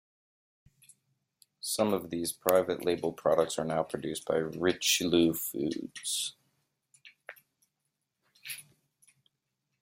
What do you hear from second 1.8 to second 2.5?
of these